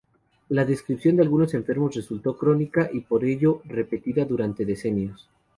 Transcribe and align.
La 0.49 0.65
descripción 0.65 1.15
de 1.15 1.21
algunos 1.21 1.53
enfermos 1.53 1.93
resultó 1.93 2.35
canónica, 2.35 2.89
y 2.91 3.01
por 3.01 3.23
ello 3.23 3.61
repetida 3.65 4.25
durante 4.25 4.65
decenios. 4.65 5.29